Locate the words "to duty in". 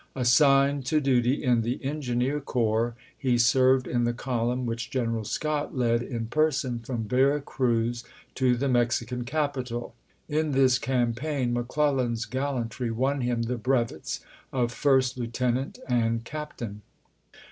0.87-1.61